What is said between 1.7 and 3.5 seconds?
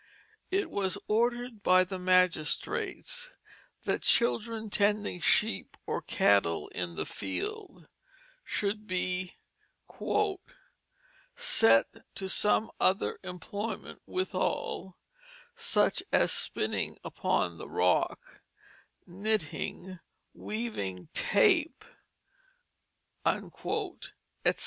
the magistrates